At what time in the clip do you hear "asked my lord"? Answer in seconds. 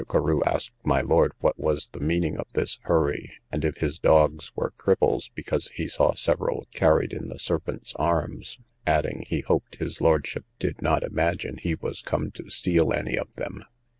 0.47-1.33